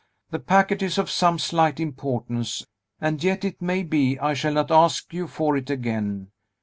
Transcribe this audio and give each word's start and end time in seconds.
The 0.31 0.39
packet 0.39 0.81
is 0.81 0.97
of 0.97 1.11
some 1.11 1.37
slight 1.37 1.79
importance; 1.79 2.65
and 2.99 3.23
yet, 3.23 3.45
it 3.45 3.61
may 3.61 3.83
be, 3.83 4.17
I 4.17 4.33
shall 4.33 4.53
not 4.53 4.71
ask 4.71 5.13
you 5.13 5.27
for 5.27 5.55
it 5.55 5.69
again. 5.69 6.31